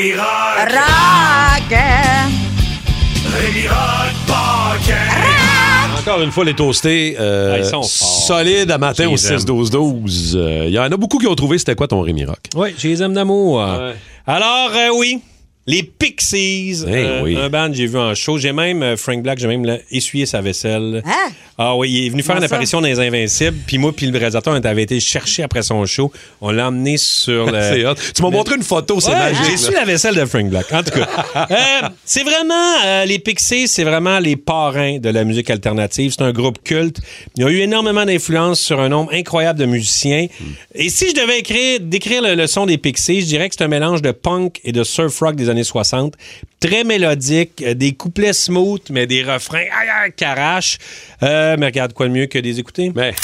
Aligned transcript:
Rémi 0.00 0.12
Rock. 0.16 0.24
Rock! 0.72 1.78
Rémi 3.36 3.68
Rock. 3.68 4.88
Encore 5.98 6.22
une 6.22 6.30
fois, 6.30 6.46
les 6.46 6.54
toastés, 6.54 7.16
euh, 7.20 7.52
Ah, 7.56 7.58
ils 7.58 7.66
sont 7.66 7.82
solides 7.82 8.70
à 8.70 8.78
matin 8.78 9.02
Je 9.04 9.08
au 9.08 9.12
les 9.12 9.26
aime. 9.32 9.38
6-12-12. 9.38 10.36
Euh, 10.36 10.64
Il 10.68 10.72
y 10.72 10.78
en 10.78 10.84
a 10.84 10.96
beaucoup 10.96 11.18
qui 11.18 11.26
ont 11.26 11.34
trouvé 11.34 11.58
c'était 11.58 11.74
quoi 11.74 11.86
ton 11.86 12.00
Rémi 12.00 12.24
Rock. 12.24 12.38
Oui, 12.56 12.74
j'ai 12.78 12.88
les 12.88 13.02
aime 13.02 13.12
d'amour. 13.12 13.56
Ouais. 13.56 13.92
Alors, 14.26 14.70
euh, 14.74 14.88
oui. 14.96 15.20
Les 15.70 15.82
Pixies, 15.84 16.82
Eh 16.86 16.90
euh, 16.90 17.22
oui. 17.22 17.36
un 17.36 17.48
band 17.48 17.68
que 17.70 17.74
j'ai 17.76 17.86
vu 17.86 17.96
en 17.98 18.14
show. 18.14 18.38
J'ai 18.38 18.52
même, 18.52 18.82
euh, 18.82 18.96
Frank 18.96 19.22
Black, 19.22 19.38
j'ai 19.38 19.46
même 19.46 19.64
là, 19.64 19.78
essuyé 19.90 20.26
sa 20.26 20.40
vaisselle. 20.40 21.02
Hein? 21.06 21.30
Ah 21.62 21.76
oui, 21.76 21.90
il 21.90 22.06
est 22.06 22.08
venu 22.08 22.22
faire 22.22 22.34
Comment 22.34 22.42
une 22.44 22.48
ça? 22.48 22.54
apparition 22.54 22.80
dans 22.80 22.86
Les 22.88 22.98
Invincibles. 22.98 23.56
Puis 23.66 23.76
moi, 23.78 23.92
puis 23.94 24.06
le 24.06 24.18
réalisateur, 24.18 24.54
on 24.54 24.56
avait 24.66 24.82
été 24.82 24.98
chercher 24.98 25.42
après 25.42 25.62
son 25.62 25.84
show. 25.86 26.10
On 26.40 26.50
l'a 26.50 26.68
emmené 26.68 26.96
sur 26.96 27.46
le... 27.52 27.60
C'est 27.60 27.84
hot. 27.86 27.94
Tu 28.14 28.22
m'as 28.22 28.30
montré 28.30 28.56
une 28.56 28.62
photo, 28.62 28.98
c'est 29.00 29.10
Ouais, 29.10 29.16
magique. 29.18 29.44
J'ai 29.50 29.56
su 29.58 29.72
la 29.72 29.84
vaisselle 29.84 30.14
de 30.16 30.24
Frank 30.24 30.48
Black. 30.48 30.72
En 30.72 30.82
tout 30.82 30.90
cas, 30.98 31.06
Euh, 31.50 31.88
c'est 32.04 32.22
vraiment 32.22 32.74
euh, 32.84 33.04
les 33.04 33.18
Pixies, 33.18 33.68
c'est 33.68 33.84
vraiment 33.84 34.18
les 34.18 34.36
parrains 34.36 34.98
de 34.98 35.08
la 35.10 35.24
musique 35.24 35.50
alternative. 35.50 36.12
C'est 36.16 36.22
un 36.24 36.32
groupe 36.32 36.58
culte. 36.64 36.98
Il 37.36 37.42
y 37.42 37.46
a 37.46 37.50
eu 37.50 37.58
énormément 37.58 38.04
d'influence 38.04 38.60
sur 38.60 38.80
un 38.80 38.88
nombre 38.88 39.12
incroyable 39.12 39.58
de 39.58 39.66
musiciens. 39.66 40.26
Et 40.74 40.88
si 40.88 41.10
je 41.10 41.14
devais 41.20 41.38
écrire, 41.40 41.78
décrire 41.80 42.22
le, 42.22 42.34
le 42.34 42.46
son 42.46 42.66
des 42.66 42.78
Pixies, 42.78 43.20
je 43.20 43.26
dirais 43.26 43.48
que 43.48 43.54
c'est 43.58 43.64
un 43.64 43.68
mélange 43.68 44.02
de 44.02 44.10
punk 44.12 44.60
et 44.64 44.72
de 44.72 44.82
surf 44.84 45.18
rock 45.20 45.36
des 45.36 45.48
années 45.50 45.59
60. 45.64 46.14
Très 46.60 46.84
mélodique, 46.84 47.62
euh, 47.66 47.74
des 47.74 47.92
couplets 47.92 48.32
smooth, 48.32 48.82
mais 48.90 49.06
des 49.06 49.22
refrains 49.22 49.58
aïe, 49.58 49.88
aïe, 50.04 50.12
qui 50.16 50.24
arrachent. 50.24 50.78
Euh, 51.22 51.56
mais 51.58 51.66
regarde 51.66 51.92
quoi 51.92 52.06
de 52.06 52.12
mieux 52.12 52.26
que 52.26 52.38
des 52.38 52.58
écouter? 52.58 52.92
Mais 52.94 53.14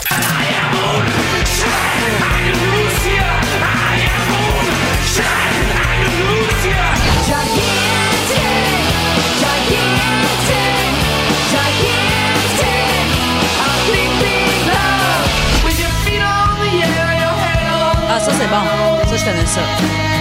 Ah, 18.08 18.20
ça, 18.20 18.32
c'est 18.32 18.46
bon. 18.48 19.10
Ça, 19.10 19.16
je 19.16 19.24
connais 19.24 19.46
ça. 19.46 20.15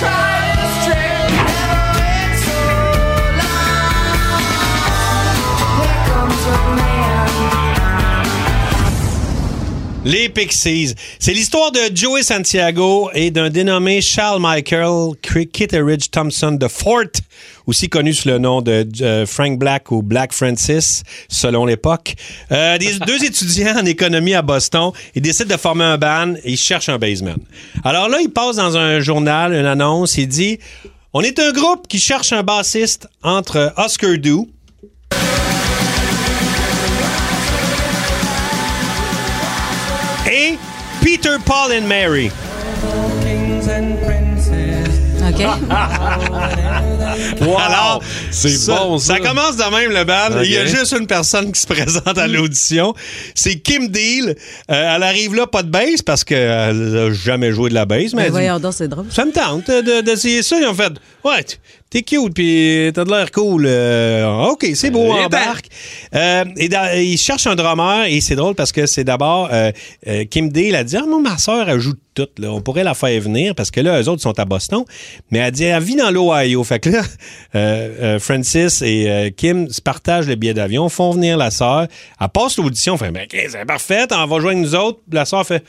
try. 0.00 0.39
Les 10.02 10.30
Pixies. 10.30 10.94
C'est 11.18 11.34
l'histoire 11.34 11.72
de 11.72 11.80
Joey 11.94 12.22
Santiago 12.22 13.10
et 13.12 13.30
d'un 13.30 13.50
dénommé 13.50 14.00
Charles 14.00 14.40
Michael 14.40 15.12
Kitteridge 15.20 16.06
Thompson 16.10 16.52
de 16.52 16.68
Fort, 16.68 17.20
aussi 17.66 17.90
connu 17.90 18.14
sous 18.14 18.28
le 18.28 18.38
nom 18.38 18.62
de 18.62 18.88
euh, 19.02 19.26
Frank 19.26 19.58
Black 19.58 19.92
ou 19.92 20.02
Black 20.02 20.32
Francis, 20.32 21.02
selon 21.28 21.66
l'époque. 21.66 22.14
Euh, 22.50 22.78
deux 23.06 23.22
étudiants 23.22 23.76
en 23.78 23.84
économie 23.84 24.32
à 24.32 24.40
Boston. 24.40 24.92
Ils 25.14 25.20
décident 25.20 25.54
de 25.54 25.60
former 25.60 25.84
un 25.84 25.98
band 25.98 26.34
et 26.44 26.52
ils 26.52 26.56
cherchent 26.56 26.88
un 26.88 26.98
baseman. 26.98 27.36
Alors 27.84 28.08
là, 28.08 28.20
il 28.22 28.30
passe 28.30 28.56
dans 28.56 28.78
un 28.78 29.00
journal 29.00 29.52
une 29.52 29.66
annonce. 29.66 30.16
Il 30.16 30.28
dit 30.28 30.58
On 31.12 31.20
est 31.20 31.38
un 31.38 31.52
groupe 31.52 31.86
qui 31.88 31.98
cherche 31.98 32.32
un 32.32 32.42
bassiste 32.42 33.06
entre 33.22 33.74
Oscar 33.76 34.16
Doo, 34.16 34.48
Peter, 41.02 41.38
Paul 41.38 41.72
and 41.72 41.88
Mary. 41.88 42.30
OK? 47.40 47.58
Alors, 47.58 48.02
c'est 48.30 48.66
bon, 48.66 48.98
ça. 48.98 49.18
commence 49.18 49.56
de 49.56 49.62
même, 49.64 49.90
le. 49.90 50.00
Ok. 50.00 50.44
Il 50.44 50.50
y 50.52 50.56
a 50.56 50.66
juste 50.66 50.94
une 50.98 51.06
personne 51.06 51.52
qui 51.52 51.60
se 51.60 51.66
présente 51.66 52.16
à 52.18 52.26
l'audition. 52.26 52.94
C'est 53.34 53.56
Kim 53.56 53.88
Deal. 53.88 54.34
Euh, 54.70 54.94
elle 54.96 55.02
arrive 55.02 55.34
là, 55.34 55.46
pas 55.46 55.62
de 55.62 55.68
bass, 55.70 56.02
parce 56.02 56.24
qu'elle 56.24 56.76
n'a 56.76 57.12
jamais 57.12 57.52
joué 57.52 57.70
de 57.70 57.74
la 57.74 57.84
bass. 57.86 58.12
Mais 58.14 58.22
Ben 58.22 58.24
dit, 58.26 58.30
voyons 58.30 58.58
donc, 58.60 58.74
c'est 58.74 58.88
drôle. 58.88 59.06
ça 59.10 59.24
me 59.24 59.32
tente 59.32 59.66
de- 59.68 60.00
d'essayer 60.02 60.42
ça. 60.42 60.56
Ils 60.60 60.66
ont 60.66 60.74
fait, 60.74 60.92
ouais, 61.24 61.44
t'es 61.90 62.02
cute, 62.02 62.32
puis 62.34 62.90
t'as 62.94 63.04
de 63.04 63.10
l'air 63.10 63.30
cool. 63.32 63.64
Euh, 63.66 64.26
OK, 64.50 64.66
c'est 64.74 64.90
beau, 64.90 65.06
Eh 65.14 65.28
ben. 65.28 65.38
embarque. 65.38 65.66
Euh, 66.14 66.44
et 66.56 66.68
dans- 66.68 66.96
ils 66.96 67.18
cherchent 67.18 67.46
un 67.46 67.54
drummer, 67.56 68.04
et 68.08 68.20
c'est 68.20 68.36
drôle 68.36 68.54
parce 68.54 68.72
que 68.72 68.86
c'est 68.86 69.04
d'abord 69.04 69.48
euh, 69.52 69.70
euh, 70.06 70.24
Kim 70.24 70.48
Deal 70.50 70.74
a 70.76 70.84
dit, 70.84 70.96
ah, 70.96 71.04
moi, 71.06 71.20
ma 71.20 71.38
soeur, 71.38 71.68
elle 71.68 71.80
joue 71.80 71.94
tout. 72.14 72.26
Là. 72.38 72.50
On 72.52 72.60
pourrait 72.60 72.84
la 72.84 72.94
faire 72.94 73.20
venir, 73.20 73.54
parce 73.54 73.70
que 73.70 73.80
là, 73.80 74.00
eux 74.02 74.08
autres 74.08 74.22
sont 74.22 74.38
à 74.38 74.44
Boston. 74.44 74.84
Mais 75.30 75.38
elle 75.38 75.52
dit, 75.52 75.64
elle 75.64 75.82
vit 75.82 75.96
dans 75.96 76.10
l'Ohio. 76.10 76.59
Fait 76.64 76.78
que 76.80 76.90
là, 76.90 77.02
euh, 77.54 77.88
euh, 78.00 78.18
Francis 78.18 78.82
et 78.82 79.08
euh, 79.08 79.30
Kim 79.30 79.68
se 79.68 79.80
partagent 79.80 80.26
le 80.26 80.34
billet 80.34 80.54
d'avion, 80.54 80.88
font 80.88 81.12
venir 81.12 81.36
la 81.36 81.50
sœur. 81.50 81.86
Elle 82.20 82.28
passe 82.28 82.56
l'audition, 82.56 82.96
fait, 82.96 83.10
ben, 83.10 83.26
c'est 83.30 83.64
parfait, 83.66 84.06
on 84.12 84.26
va 84.26 84.40
joindre 84.40 84.60
nous 84.60 84.74
autres. 84.74 85.00
La 85.10 85.24
sœur 85.24 85.46
fait, 85.46 85.64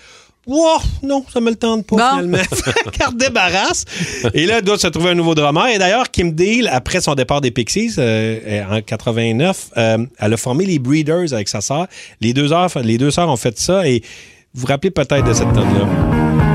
Wow, 0.48 0.80
non, 1.04 1.24
ça 1.32 1.40
me 1.40 1.52
le 1.52 1.56
tente 1.56 1.86
pas 1.86 1.96
Bon. 1.98 2.18
finalement. 2.18 2.38
Car 2.92 3.14
débarrasse. 3.14 3.86
Et 4.34 4.48
là, 4.48 4.58
elle 4.58 4.64
doit 4.64 4.80
se 4.80 4.88
trouver 4.88 5.12
un 5.12 5.16
nouveau 5.16 5.36
drummer. 5.36 5.68
Et 5.68 5.78
d'ailleurs, 5.78 6.10
Kim 6.10 6.32
Deal, 6.32 6.68
après 6.72 7.00
son 7.00 7.14
départ 7.14 7.42
des 7.42 7.52
Pixies 7.52 7.94
euh, 8.00 8.64
en 8.70 8.82
89, 8.82 9.70
euh, 9.78 10.06
elle 10.18 10.34
a 10.34 10.38
formé 10.38 10.66
les 10.66 10.80
Breeders 10.80 11.32
avec 11.34 11.48
sa 11.48 11.62
sœur. 11.62 11.88
Les 12.22 12.34
deux 12.34 12.48
sœurs, 12.48 12.70
les 12.84 12.98
deux 12.98 13.12
sœurs 13.12 13.30
ont 13.30 13.38
fait 13.38 13.58
ça. 13.60 13.88
Et 13.88 14.02
vous 14.54 14.62
vous 14.62 14.68
rappelez 14.68 14.92
peut-être 14.92 15.24
de 15.24 15.34
cette 15.34 15.54
tonne 15.54 15.74
là 15.76 16.51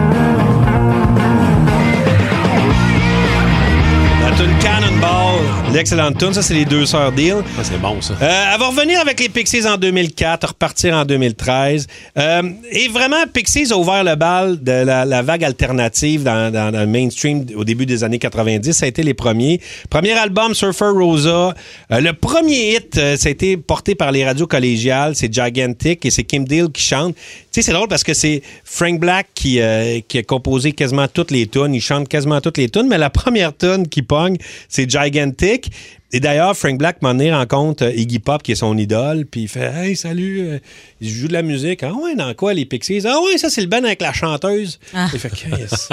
L'excellente 5.76 6.16
tune. 6.18 6.32
Ça, 6.32 6.40
c'est 6.40 6.54
les 6.54 6.64
deux 6.64 6.86
sœurs 6.86 7.12
Deal. 7.12 7.36
Ah, 7.58 7.60
c'est 7.62 7.78
bon, 7.78 8.00
ça. 8.00 8.14
Euh, 8.22 8.44
elle 8.54 8.58
va 8.58 8.68
revenir 8.68 8.98
avec 8.98 9.20
les 9.20 9.28
Pixies 9.28 9.66
en 9.66 9.76
2004, 9.76 10.48
repartir 10.48 10.94
en 10.96 11.04
2013. 11.04 11.86
Euh, 12.16 12.42
et 12.70 12.88
vraiment, 12.88 13.26
Pixies 13.30 13.70
a 13.72 13.76
ouvert 13.76 14.02
le 14.02 14.14
bal 14.14 14.62
de 14.62 14.72
la, 14.72 15.04
la 15.04 15.20
vague 15.20 15.44
alternative 15.44 16.22
dans, 16.22 16.50
dans- 16.50 16.72
dans 16.72 16.80
le 16.80 16.86
mainstream 16.86 17.44
au 17.54 17.62
début 17.64 17.84
des 17.84 18.04
années 18.04 18.18
90. 18.18 18.72
Ça 18.72 18.86
a 18.86 18.88
été 18.88 19.02
les 19.02 19.12
premiers. 19.12 19.60
Premier 19.90 20.12
album, 20.12 20.54
Surfer 20.54 20.88
Rosa. 20.94 21.54
Euh, 21.92 22.00
le 22.00 22.14
premier 22.14 22.74
hit, 22.76 22.96
euh, 22.96 23.16
ça 23.18 23.28
a 23.28 23.32
été 23.32 23.58
porté 23.58 23.94
par 23.94 24.12
les 24.12 24.24
radios 24.24 24.46
collégiales. 24.46 25.14
C'est 25.14 25.30
Gigantic 25.30 26.06
et 26.06 26.10
c'est 26.10 26.24
Kim 26.24 26.46
Deal 26.46 26.70
qui 26.72 26.80
chante. 26.82 27.14
Tu 27.14 27.22
sais, 27.50 27.62
c'est 27.62 27.72
drôle 27.72 27.88
parce 27.88 28.02
que 28.04 28.14
c'est 28.14 28.40
Frank 28.64 28.98
Black 28.98 29.26
qui, 29.34 29.60
qui 30.08 30.18
a 30.18 30.22
composé 30.22 30.72
quasiment 30.72 31.06
toutes 31.08 31.30
les 31.30 31.46
tunes. 31.46 31.74
Il 31.74 31.80
chante 31.82 32.08
quasiment 32.08 32.40
toutes 32.40 32.56
les 32.58 32.70
tunes, 32.70 32.86
mais 32.88 32.96
la 32.98 33.10
première 33.20 33.54
tune 33.56 33.86
qui 33.88 34.00
pogne, 34.02 34.36
c'est 34.70 34.88
Gigantic. 34.90 35.65
like 35.66 35.95
Et 36.12 36.20
d'ailleurs, 36.20 36.56
Frank 36.56 36.78
Black 36.78 37.02
m'a 37.02 37.12
donné 37.12 37.32
rencontre 37.32 37.84
euh, 37.84 37.92
Iggy 37.92 38.20
Pop, 38.20 38.42
qui 38.42 38.52
est 38.52 38.56
son 38.56 38.78
idole, 38.78 39.26
puis 39.28 39.42
il 39.42 39.48
fait 39.48 39.72
Hey, 39.74 39.96
salut, 39.96 40.40
euh, 40.40 40.58
il 41.00 41.08
joue 41.10 41.26
de 41.28 41.32
la 41.32 41.42
musique. 41.42 41.82
Ah 41.82 41.92
ouais, 41.92 42.14
dans 42.14 42.32
quoi 42.34 42.54
les 42.54 42.64
Pixies? 42.64 43.02
Ah 43.04 43.16
ouais, 43.24 43.38
ça 43.38 43.50
c'est 43.50 43.60
le 43.60 43.66
band 43.66 43.82
avec 43.84 44.00
la 44.00 44.12
chanteuse. 44.12 44.78
Ah. 44.94 45.08
Il 45.12 45.18
fait 45.18 45.30
Yes. 45.58 45.88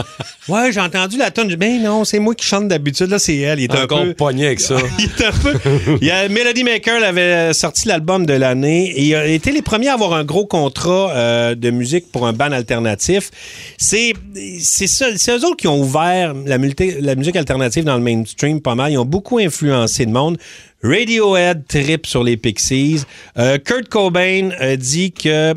Ouais, 0.47 0.71
j'ai 0.71 0.79
entendu 0.79 1.17
la 1.17 1.31
tonne. 1.31 1.53
Ben 1.55 1.81
non, 1.81 2.05
c'est 2.05 2.19
moi 2.19 2.35
qui 2.35 2.45
chante 2.45 2.67
d'habitude, 2.67 3.07
là 3.09 3.17
c'est 3.19 3.37
elle. 3.37 3.59
Il 3.59 3.63
est 3.65 3.75
un 3.75 3.83
Encore 3.83 4.03
peu. 4.03 4.13
pogné 4.13 4.45
avec 4.45 4.59
ça. 4.59 4.75
Il 4.99 5.05
est 5.05 5.25
un 5.25 5.31
peu. 5.31 5.53
Il 6.01 6.07
y 6.07 6.11
a 6.11 6.29
Melody 6.29 6.63
Maker 6.63 6.97
elle 6.97 7.03
avait 7.03 7.53
sorti 7.53 7.87
l'album 7.87 8.25
de 8.25 8.33
l'année 8.33 8.91
et 8.91 9.03
il 9.03 9.15
a 9.15 9.25
été 9.25 9.51
les 9.51 9.61
premiers 9.61 9.87
à 9.89 9.93
avoir 9.93 10.13
un 10.13 10.23
gros 10.23 10.45
contrat 10.45 11.11
euh, 11.11 11.55
de 11.55 11.69
musique 11.71 12.11
pour 12.11 12.27
un 12.27 12.33
band 12.33 12.51
alternatif. 12.51 13.31
C'est 13.77 14.13
c'est 14.59 14.87
ça, 14.87 15.07
c'est 15.15 15.31
eux 15.31 15.45
autres 15.45 15.57
qui 15.57 15.67
ont 15.67 15.79
ouvert 15.81 16.33
la, 16.45 16.57
multi- 16.57 16.95
la 17.01 17.15
musique 17.15 17.35
alternative 17.35 17.83
dans 17.83 17.95
le 17.97 18.01
mainstream 18.03 18.61
pas 18.61 18.75
mal. 18.75 18.91
Ils 18.91 18.97
ont 18.97 19.05
beaucoup 19.05 19.39
influencé 19.39 20.02
le 20.05 20.11
monde. 20.11 20.37
Radiohead 20.85 21.65
trip 21.65 22.05
sur 22.05 22.25
les 22.25 22.35
Pixies. 22.35 23.03
Euh, 23.37 23.57
Kurt 23.57 23.87
Cobain 23.87 24.49
a 24.59 24.75
dit 24.75 25.13
que 25.13 25.53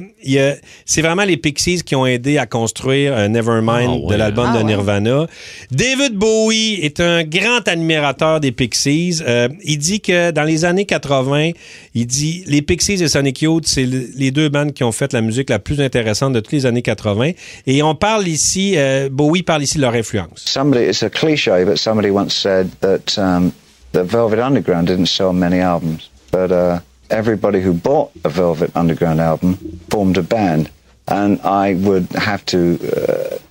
c'est 0.84 1.02
vraiment 1.02 1.24
les 1.24 1.36
Pixies 1.36 1.82
qui 1.82 1.96
ont 1.96 2.06
aidé 2.06 2.38
à 2.38 2.46
construire 2.46 3.12
euh, 3.16 3.26
Nevermind 3.26 3.90
Ah 3.90 3.96
ouais. 4.06 4.12
de 4.12 4.14
l'album 4.14 4.46
Ah 4.50 4.52
de 4.52 4.58
ouais. 4.58 4.64
Nirvana. 4.64 5.26
David 5.72 6.14
Bowie 6.14 6.74
est 6.80 7.00
un 7.00 7.24
grand 7.24 7.66
admirateur 7.66 8.38
des 8.38 8.52
Pixies. 8.52 9.18
Euh, 9.26 9.48
il 9.64 9.78
dit 9.78 10.00
que 10.00 10.30
dans 10.30 10.44
les 10.44 10.64
années 10.64 10.84
80, 10.86 11.50
il 11.96 12.06
dit 12.06 12.44
les 12.46 12.62
Pixies 12.62 13.02
et 13.02 13.08
Sonic 13.08 13.42
Youth, 13.42 13.66
c'est 13.66 13.84
le- 13.84 14.06
les 14.16 14.30
deux 14.30 14.48
bandes 14.48 14.72
qui 14.74 14.84
ont 14.84 14.92
fait 14.92 15.12
la 15.12 15.22
musique 15.22 15.50
la 15.50 15.58
plus 15.58 15.80
intéressante 15.80 16.34
de 16.34 16.40
toutes 16.40 16.52
les 16.52 16.66
années 16.66 16.82
80. 16.82 17.32
Et 17.66 17.82
on 17.82 17.96
parle 17.96 18.28
ici, 18.28 18.74
euh, 18.76 19.08
Bowie 19.10 19.42
parle 19.42 19.64
ici 19.64 19.76
de 19.78 19.82
leur 19.82 19.94
influence. 19.94 20.44
somebody 20.46 20.84
it's 20.84 21.02
a 21.02 21.10
cliche 21.10 21.48
but 21.66 21.76
somebody 21.78 22.10
once 22.10 22.32
said 22.32 22.68
that 22.80 23.18
um, 23.18 23.50
the 23.96 24.04
velvet 24.04 24.38
underground 24.38 24.86
didn't 24.86 25.10
sell 25.18 25.32
many 25.32 25.58
albums 25.58 26.10
but 26.30 26.52
uh, 26.52 26.80
everybody 27.10 27.60
who 27.60 27.72
bought 27.72 28.10
a 28.24 28.28
velvet 28.28 28.70
underground 28.74 29.20
album 29.20 29.56
formed 29.90 30.16
a 30.18 30.22
band. 30.22 30.70
And 31.08 31.40
i 31.42 31.74
would 31.74 32.08
have 32.30 32.44
to 32.46 32.78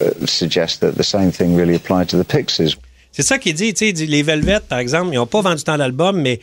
uh, 0.01 0.25
suggest 0.25 0.81
that 0.81 0.95
the 0.95 1.03
same 1.03 1.31
thing 1.31 1.55
really 1.55 1.75
applied 1.75 2.09
to 2.09 2.17
the 2.17 2.25
pixies. 2.25 2.75
C'est 3.11 3.23
ça 3.23 3.39
qu'il 3.39 3.53
dit, 3.53 3.73
tu 3.73 3.95
sais, 3.95 4.05
les 4.05 4.23
Velvet, 4.23 4.59
par 4.67 4.79
exemple, 4.79 5.13
ils 5.13 5.15
n'ont 5.15 5.25
pas 5.25 5.39
vendu 5.39 5.63
tant 5.63 5.77
d'albums, 5.77 6.21
mais 6.21 6.41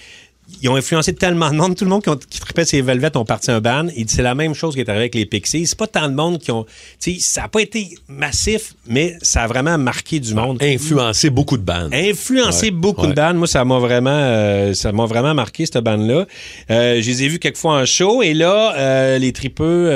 ils 0.60 0.68
ont 0.68 0.76
influencé 0.76 1.14
tellement 1.14 1.50
de 1.50 1.56
monde. 1.56 1.76
Tout 1.76 1.84
le 1.84 1.90
monde 1.90 2.02
qui, 2.02 2.08
ont- 2.10 2.16
qui 2.16 2.38
tripait 2.40 2.64
ces 2.64 2.82
Velvet 2.82 3.16
ont 3.16 3.24
parti 3.24 3.50
un. 3.50 3.60
Il 3.96 4.04
dit 4.04 4.14
c'est 4.14 4.22
la 4.22 4.34
même 4.34 4.54
chose 4.54 4.74
qui 4.74 4.80
est 4.80 4.88
arrivé 4.88 5.04
avec 5.04 5.14
les 5.14 5.24
Pixies. 5.26 5.66
C'est 5.66 5.78
pas 5.78 5.86
tant 5.86 6.08
de 6.08 6.14
monde 6.14 6.38
qui 6.38 6.50
ont. 6.50 6.64
Tu 7.00 7.14
sais, 7.14 7.16
ça 7.20 7.44
a 7.44 7.48
pas 7.48 7.60
été 7.60 7.96
massif, 8.08 8.74
mais 8.86 9.16
ça 9.22 9.42
a 9.42 9.46
vraiment 9.46 9.78
marqué 9.78 10.20
du 10.20 10.34
monde. 10.34 10.62
Influencé 10.62 11.30
beaucoup 11.30 11.56
de 11.56 11.62
bandes. 11.62 11.92
Influencé 11.94 12.66
Ouais, 12.66 12.70
beaucoup 12.70 13.02
ouais. 13.02 13.08
de 13.08 13.14
bandes. 13.14 13.36
Moi, 13.36 13.46
ça 13.46 13.64
m'a 13.64 13.78
vraiment, 13.78 14.10
euh, 14.12 14.74
ça 14.74 14.92
m'a 14.92 15.06
vraiment 15.06 15.34
marqué 15.34 15.64
cette 15.66 15.78
bande-là. 15.82 16.26
Euh, 16.70 17.00
je 17.00 17.06
les 17.08 17.22
ai 17.24 17.28
vus 17.28 17.38
quelques 17.38 17.56
fois 17.56 17.80
en 17.80 17.84
show 17.84 18.22
et 18.22 18.34
là, 18.34 18.74
euh, 18.76 19.18
les 19.18 19.32
tripeux 19.32 19.88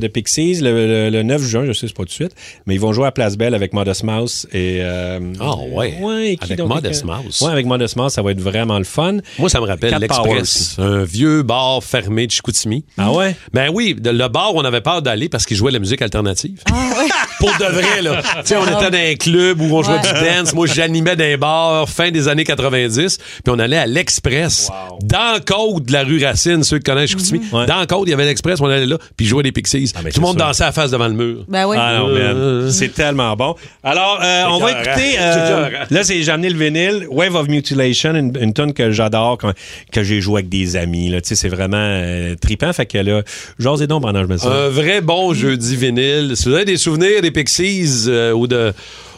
de 0.00 0.06
Pixies 0.08 0.60
le, 0.60 0.86
le- 0.86 1.10
le 1.10 1.22
9 1.22 1.42
juin, 1.42 1.64
je 1.66 1.72
sais 1.72 1.86
c'est 1.86 1.94
pas 1.94 2.02
tout 2.02 2.08
de 2.08 2.12
suite, 2.12 2.34
mais 2.66 2.74
ils 2.74 2.80
vont 2.80 2.92
jouer 2.92 3.06
à 3.06 3.12
Place 3.12 3.36
Belle 3.36 3.54
avec 3.54 3.72
Modest 3.72 4.02
Mouse 4.04 4.46
et. 4.52 4.82
Ah, 4.82 5.54
ouais. 5.72 6.36
qui 6.40 6.52
Avec? 6.52 6.60
Modest 6.66 7.04
Mouse. 7.04 7.42
Ouais, 7.42 7.50
avec 7.52 7.66
Modest 7.66 7.96
Mouse, 7.96 8.12
ça 8.12 8.22
va 8.22 8.30
être 8.32 8.40
vraiment 8.40 8.78
le 8.78 8.84
fun. 8.84 9.18
Moi, 9.38 9.48
ça 9.48 9.60
me 9.60 9.66
rappelle 9.66 9.83
L'Express, 9.90 10.76
un 10.78 11.04
vieux 11.04 11.42
bar 11.42 11.82
fermé 11.82 12.26
de 12.26 12.32
Chicoutimi. 12.32 12.84
Ah 12.98 13.12
ouais? 13.12 13.36
Ben 13.52 13.70
oui, 13.72 13.94
de- 13.94 14.10
le 14.10 14.28
bar 14.28 14.54
où 14.54 14.58
on 14.60 14.64
avait 14.64 14.80
peur 14.80 15.02
d'aller 15.02 15.28
parce 15.28 15.44
qu'il 15.46 15.56
jouait 15.56 15.70
de 15.70 15.76
la 15.76 15.80
musique 15.80 16.02
alternative. 16.02 16.60
Ah, 16.70 16.74
ouais. 16.98 17.08
Pour 17.38 17.50
de 17.58 17.64
vrai, 17.72 18.02
là. 18.02 18.22
tu 18.22 18.28
sais, 18.46 18.56
on 18.56 18.64
était 18.64 18.90
dans 18.90 18.96
un 18.98 19.14
club 19.16 19.60
où 19.60 19.64
on 19.76 19.82
jouait 19.82 19.94
Ouais. 19.94 20.00
du 20.00 20.24
dance. 20.40 20.54
Moi, 20.54 20.66
j'animais 20.66 21.14
dans 21.16 21.24
un 21.24 21.36
bar 21.36 21.88
fin 21.88 22.10
des 22.10 22.28
années 22.28 22.44
90. 22.44 23.18
Puis 23.18 23.24
on 23.48 23.58
allait 23.58 23.76
à 23.76 23.86
l'Express. 23.86 24.70
Dans 25.02 25.34
le 25.34 25.40
côte 25.40 25.84
de 25.86 25.92
la 25.92 26.04
rue 26.04 26.24
Racine, 26.24 26.62
ceux 26.64 26.78
qui 26.78 26.84
connaissent 26.84 27.10
Chicoutimi. 27.10 27.40
Ouais. 27.52 27.66
Dans 27.66 27.80
le 27.80 27.86
côte, 27.86 28.04
il 28.06 28.10
y 28.10 28.14
avait 28.14 28.24
l'Express, 28.24 28.60
on 28.60 28.66
allait 28.66 28.86
là, 28.86 28.96
puis 29.16 29.26
jouait 29.26 29.42
des 29.42 29.52
Pixies. 29.52 29.92
Ah, 29.94 30.00
ben, 30.02 30.12
Tout 30.12 30.20
le 30.20 30.26
monde 30.26 30.38
sûr. 30.38 30.46
dansait 30.46 30.62
à 30.62 30.66
la 30.66 30.72
face 30.72 30.90
devant 30.90 31.08
le 31.08 31.14
mur. 31.14 31.44
Ben 31.48 31.66
oui. 31.66 31.76
Ah. 31.78 32.00
Euh. 32.02 32.70
C'est 32.70 32.88
tellement 32.94 33.34
bon. 33.36 33.54
Alors, 33.82 34.20
euh, 34.22 34.44
on 34.48 34.58
va 34.58 34.70
écouter. 34.72 35.16
Euh, 35.24 35.68
là, 35.90 36.02
c'est 36.04 36.22
j'ai 36.22 36.30
amené 36.30 36.48
le 36.50 36.58
vinyle. 36.58 37.06
Wave 37.10 37.34
of 37.34 37.48
Mutilation, 37.48 38.14
une, 38.14 38.32
une 38.40 38.52
tune 38.52 38.72
que 38.72 38.90
j'adore, 38.90 39.38
quand- 39.38 39.52
que 39.92 40.02
j'ai 40.02 40.20
joué 40.20 40.40
avec 40.40 40.48
des 40.48 40.76
amis. 40.76 41.08
Là. 41.08 41.20
Tu 41.20 41.28
sais, 41.28 41.34
C'est 41.34 41.48
vraiment 41.48 41.76
euh, 41.78 42.34
trippant. 42.36 42.72
Fait 42.72 42.86
que 42.86 42.98
là, 42.98 43.22
j'ose 43.58 43.82
donc 43.82 44.02
pendant 44.02 44.20
que 44.22 44.26
je 44.28 44.32
me 44.32 44.38
sens. 44.38 44.50
Un 44.50 44.68
vrai 44.68 45.00
bon 45.00 45.34
jeudi 45.34 45.76
vinyle. 45.76 46.32
Si 46.36 46.48
vous 46.48 46.54
avez 46.54 46.64
des 46.64 46.76
souvenirs 46.76 47.22
des 47.22 47.30
Pixies 47.30 48.04
euh, 48.08 48.32
ou 48.32 48.46
de 48.46 48.72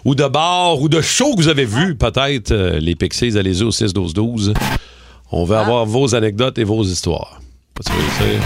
ou 0.05 0.15
de 0.15 0.27
bars 0.29 0.81
ou 0.81 0.89
de 0.89 1.01
shows 1.01 1.35
que 1.35 1.43
vous 1.43 1.49
avez 1.49 1.65
vus, 1.65 1.97
peut-être, 1.97 2.53
euh, 2.53 2.79
les 2.79 2.95
Pixies, 2.95 3.37
allez-y 3.37 3.65
au 3.65 3.71
6-12-12. 3.71 4.55
On 5.33 5.45
veut 5.45 5.57
avoir 5.57 5.85
vos 5.85 6.15
anecdotes 6.15 6.59
et 6.59 6.65
vos 6.65 6.85
histoires. 6.85 7.41
Pas 7.75 7.83
de. 7.93 8.39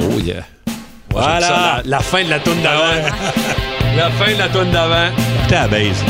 Oh 0.00 0.20
yeah. 0.20 0.46
Voilà. 1.10 1.40
Ça, 1.40 1.82
La, 1.84 1.90
la 1.90 2.00
fin 2.00 2.22
de 2.22 2.28
la 2.28 2.38
toune 2.40 2.60
d'avant. 2.62 3.08
la 3.96 4.10
fin 4.10 4.32
de 4.32 4.38
la 4.38 4.48
toune 4.48 4.70
d'avant. 4.70 5.10
La 5.50 5.66
base. 5.68 6.04